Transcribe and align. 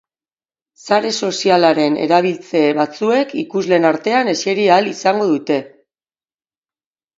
Sare 0.85 1.11
sozialaren 1.27 1.97
erabiltzaile 2.05 2.71
batzuek 2.79 3.37
ikusleen 3.43 3.87
artean 3.93 4.33
eseri 4.35 4.67
ahal 4.79 4.93
izango 4.95 5.31
dute. 5.37 5.63